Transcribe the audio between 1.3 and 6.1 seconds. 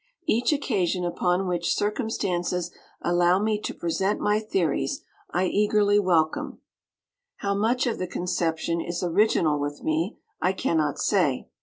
which circumstances allow me to present my theories, I eagerly